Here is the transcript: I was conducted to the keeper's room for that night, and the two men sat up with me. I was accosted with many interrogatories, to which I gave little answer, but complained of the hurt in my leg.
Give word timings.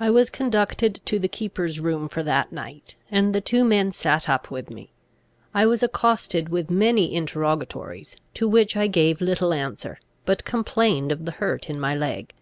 I 0.00 0.10
was 0.10 0.30
conducted 0.30 1.00
to 1.06 1.20
the 1.20 1.28
keeper's 1.28 1.78
room 1.78 2.08
for 2.08 2.24
that 2.24 2.50
night, 2.50 2.96
and 3.08 3.32
the 3.32 3.40
two 3.40 3.62
men 3.64 3.92
sat 3.92 4.28
up 4.28 4.50
with 4.50 4.68
me. 4.68 4.90
I 5.54 5.64
was 5.64 5.80
accosted 5.80 6.48
with 6.48 6.70
many 6.70 7.14
interrogatories, 7.14 8.16
to 8.34 8.48
which 8.48 8.76
I 8.76 8.88
gave 8.88 9.20
little 9.20 9.52
answer, 9.52 10.00
but 10.24 10.44
complained 10.44 11.12
of 11.12 11.24
the 11.24 11.30
hurt 11.38 11.70
in 11.70 11.78
my 11.78 11.94
leg. 11.94 12.32